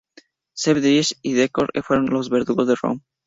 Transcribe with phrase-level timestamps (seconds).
[0.55, 3.01] Sepp Dietrich y Theodor Eicke fueron los verdugos de Röhm.